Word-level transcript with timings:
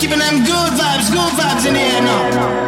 keeping 0.00 0.18
them 0.18 0.42
good 0.44 0.72
vibes, 0.80 1.12
good 1.12 1.32
vibes 1.34 1.66
in 1.66 1.74
here, 1.74 2.00
now. 2.00 2.59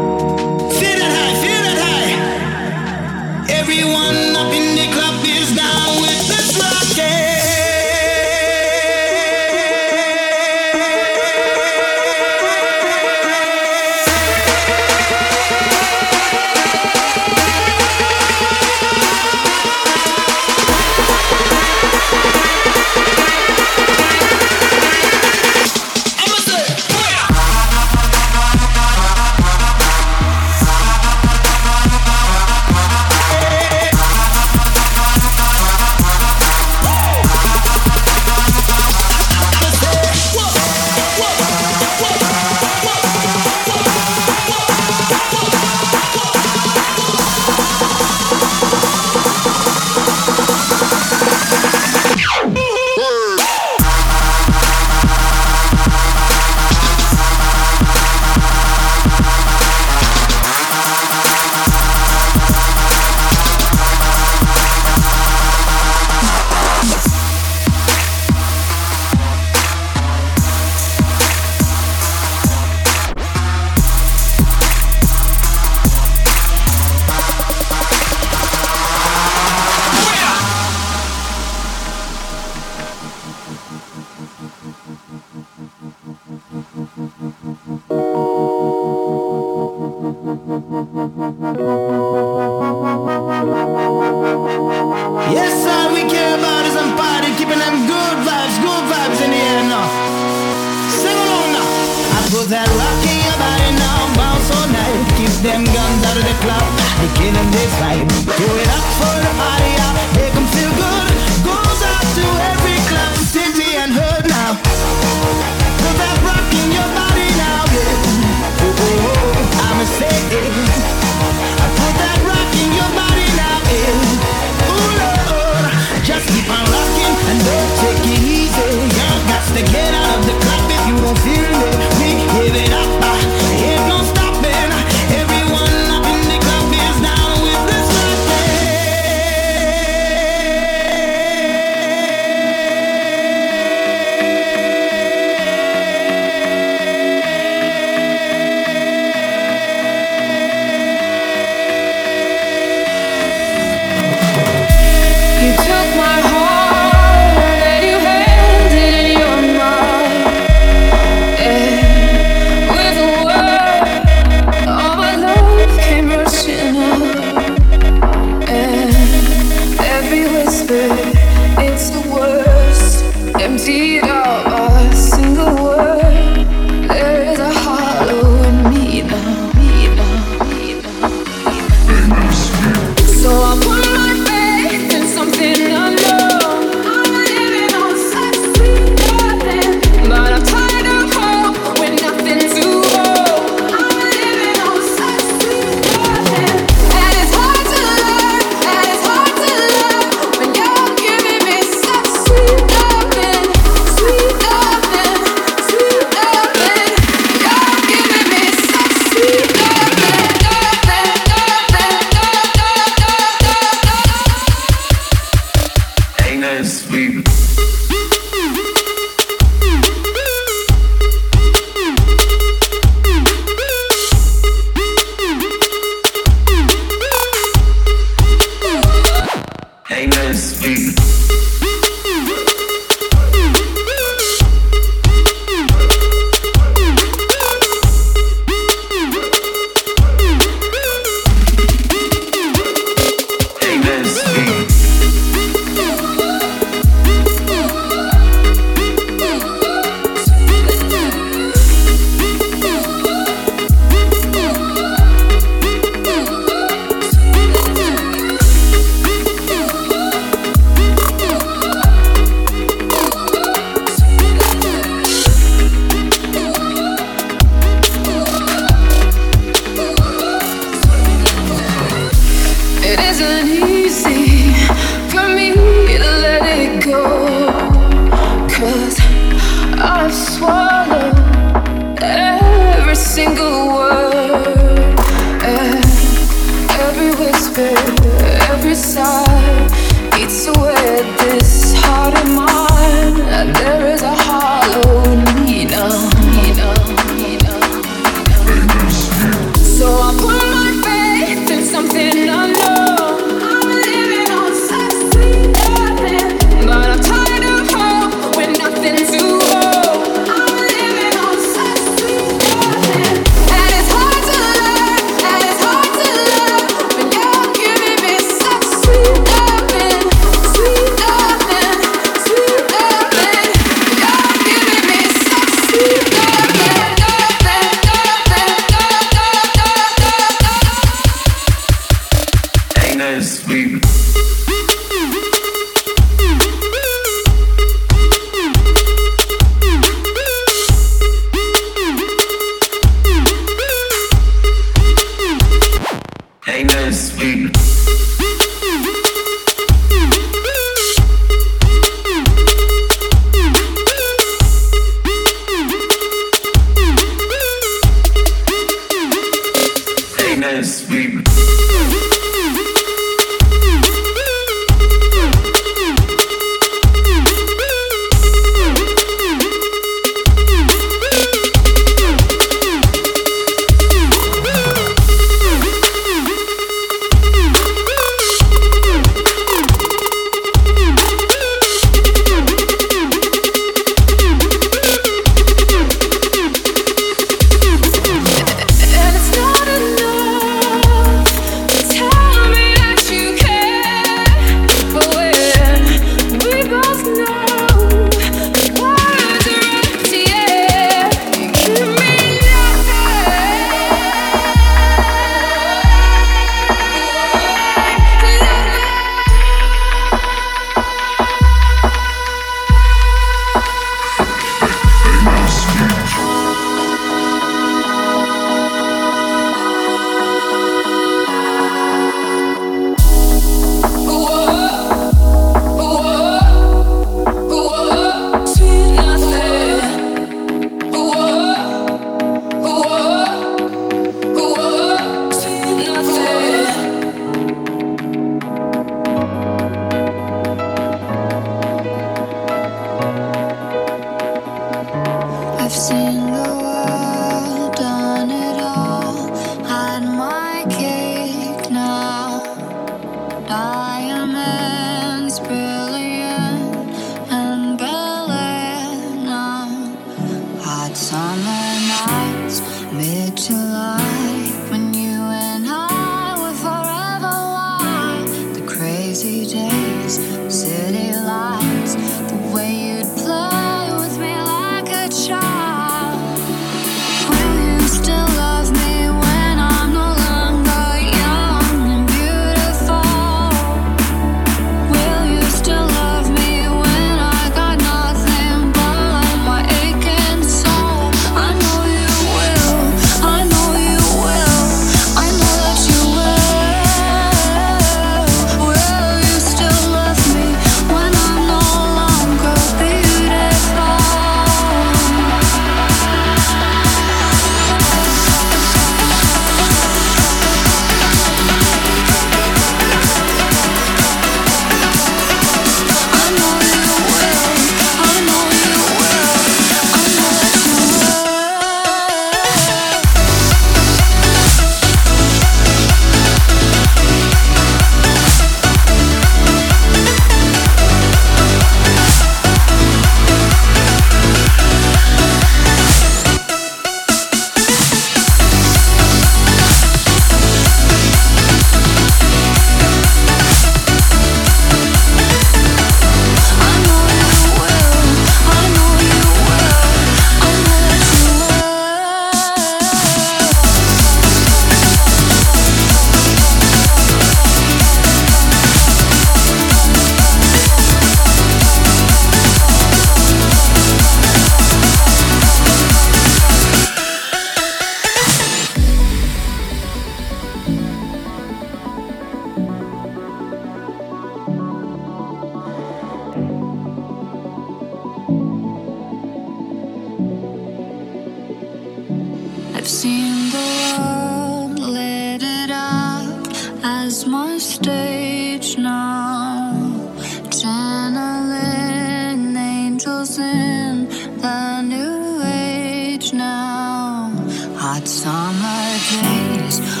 At 599.13 600.00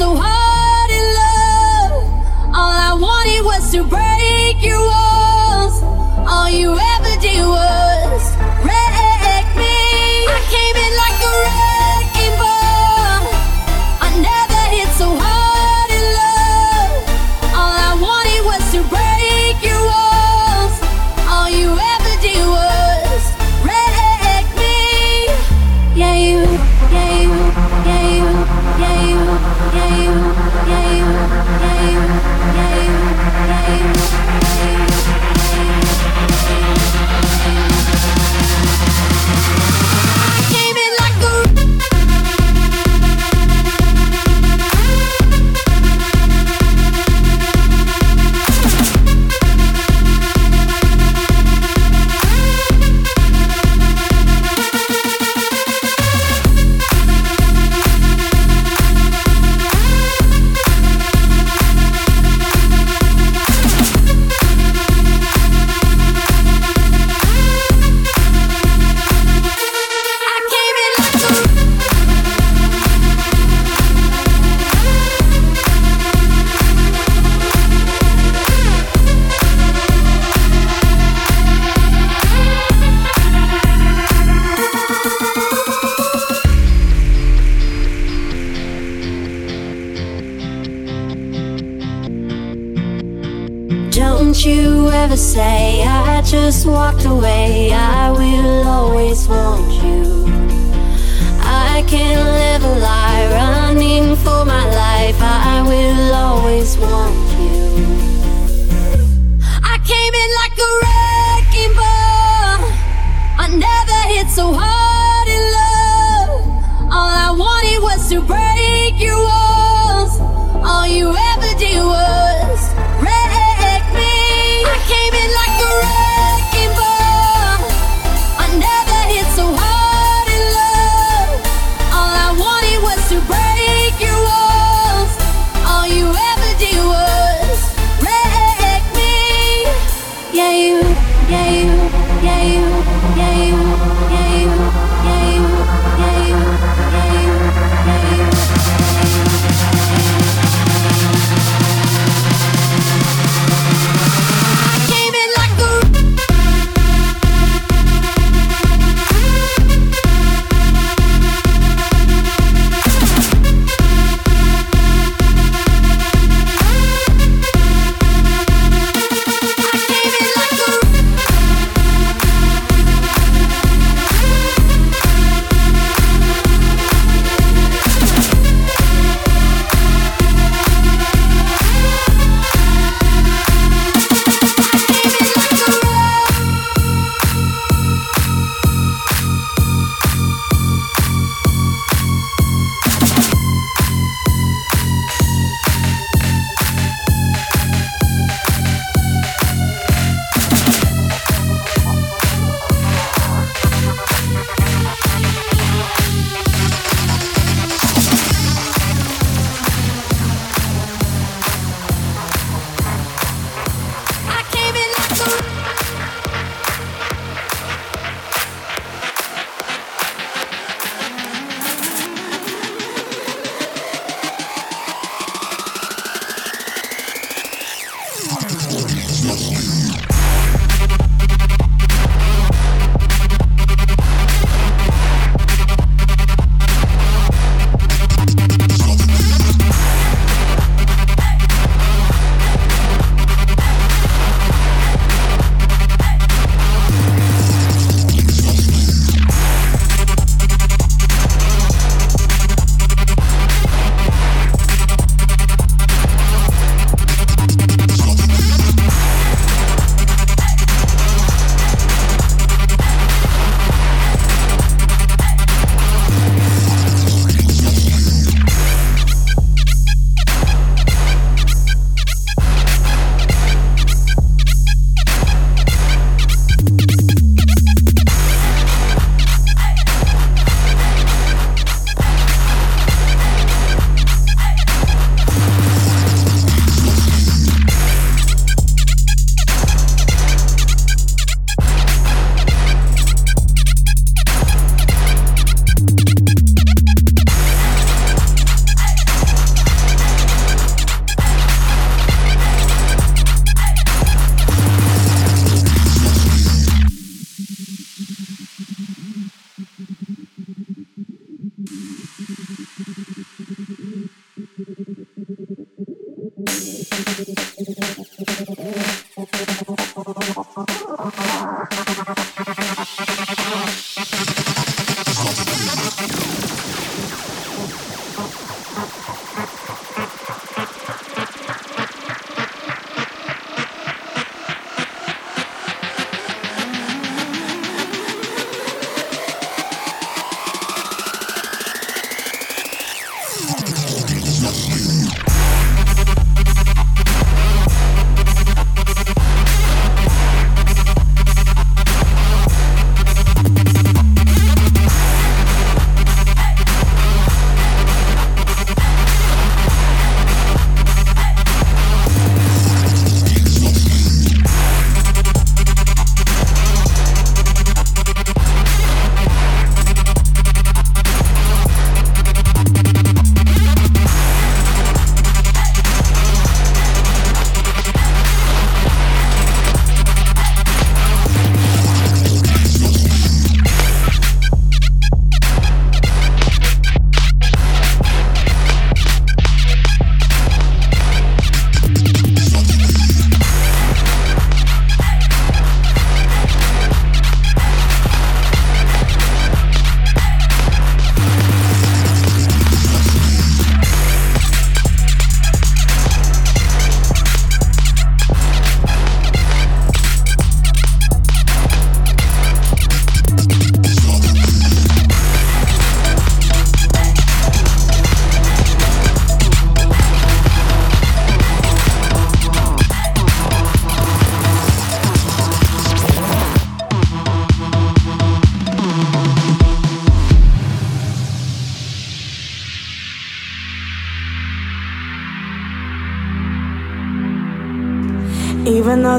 so 0.00 0.16
hard 0.16 0.90
in 0.98 1.06
love. 1.20 1.92
All 2.56 2.74
I 2.88 2.92
wanted 2.98 3.44
was 3.44 3.70
to 3.72 3.84
break 3.84 4.64
your 4.64 4.80
walls. 4.80 5.82
All 6.26 6.48
you 6.48 6.70
ever 6.72 6.99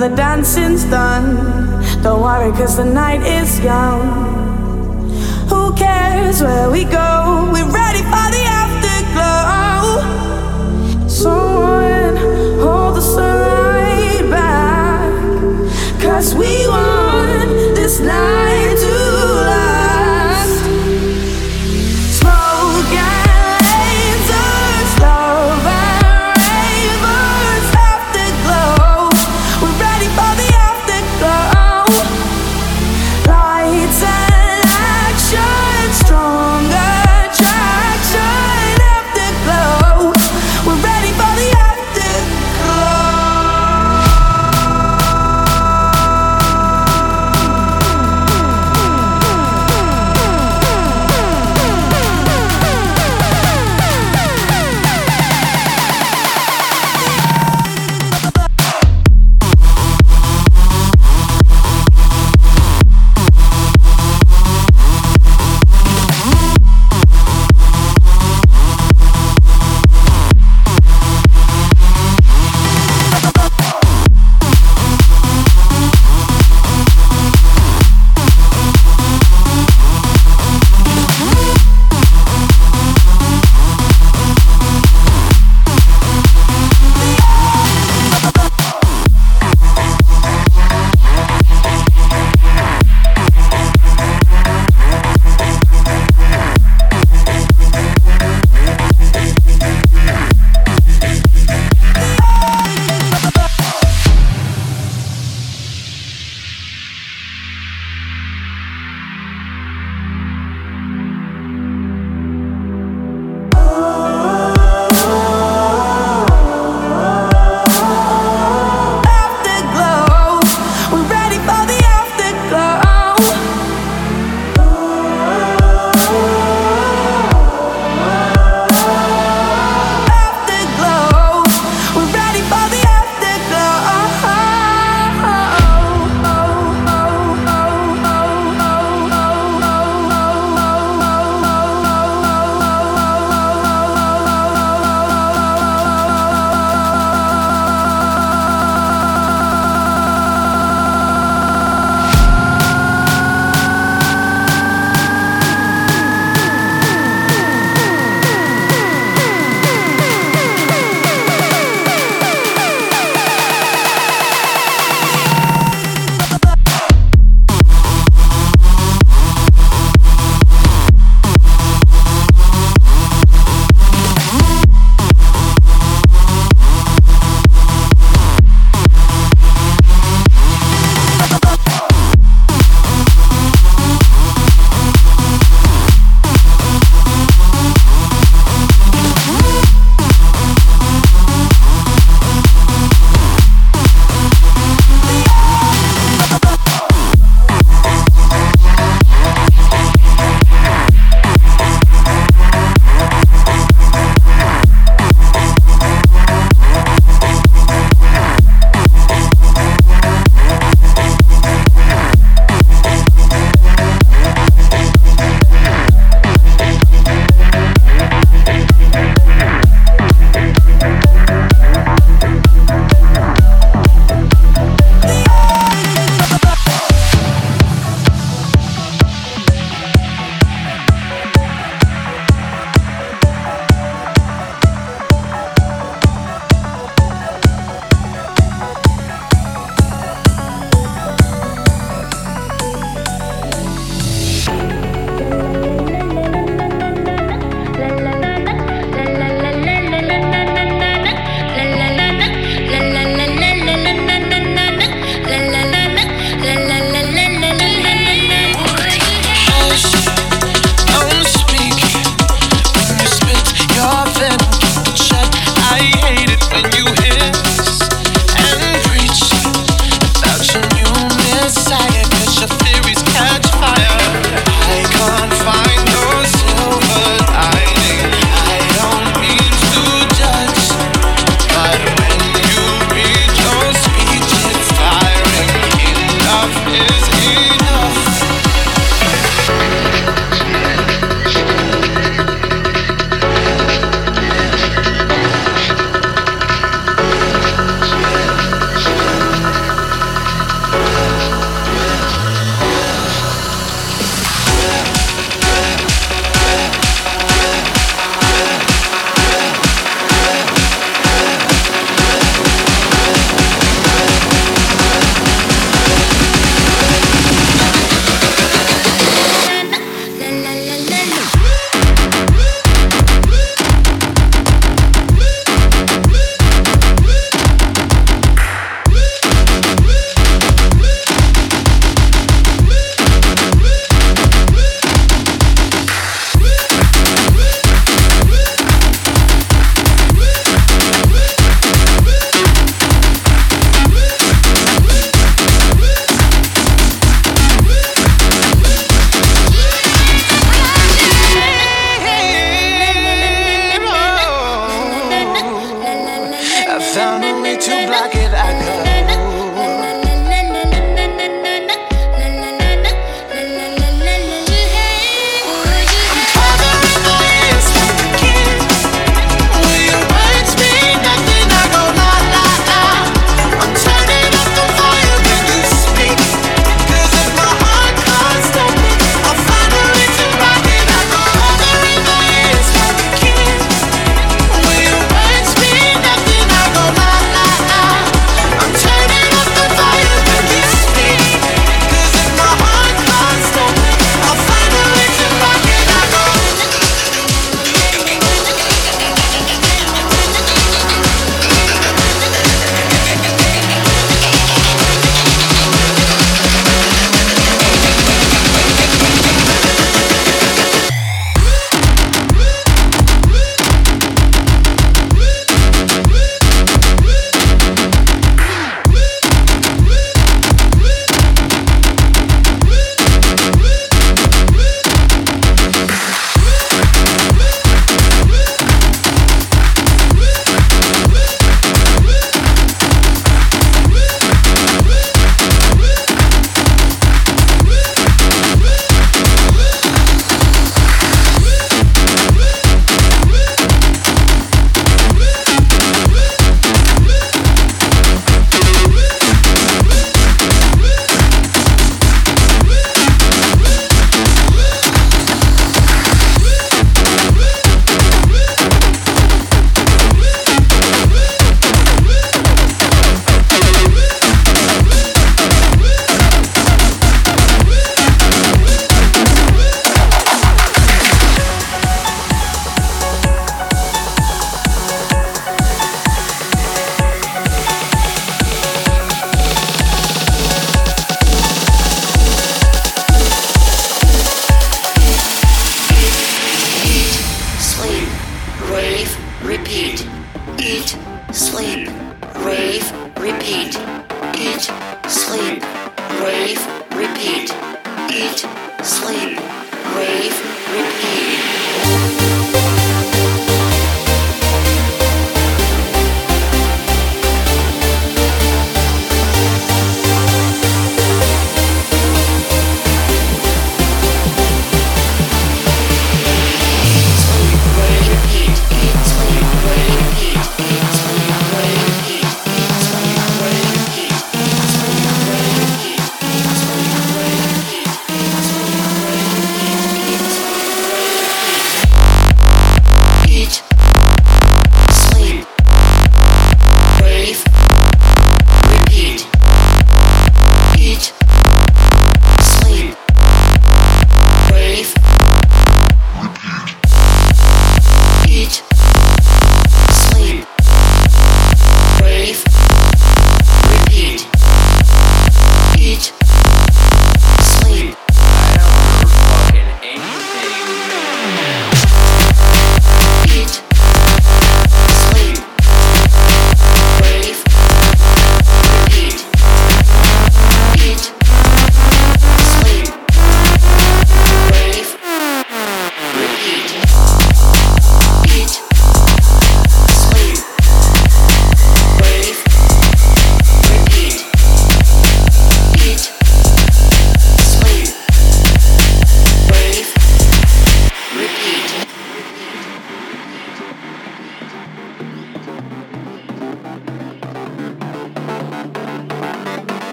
the 0.00 0.08
dancing's 0.08 0.84
done. 0.84 1.36
Don't 2.02 2.22
worry, 2.22 2.50
cause 2.52 2.78
the 2.78 2.84
night 2.86 3.20
is 3.20 3.60
young. 3.60 4.00
Who 5.50 5.74
cares 5.74 6.42
where 6.42 6.70
we 6.70 6.84
go? 6.84 7.50
We're 7.52 7.70
ready 7.70 8.02
for 8.12 8.28
the 8.36 8.44
afterglow. 8.62 10.00
Someone 11.06 12.16
hold 12.62 12.96
the 12.96 13.02
sunlight 13.02 14.30
back. 14.30 15.12
Cause 16.00 16.34
we 16.34 16.66
want 16.66 17.50
this 17.76 18.00
night 18.00 18.79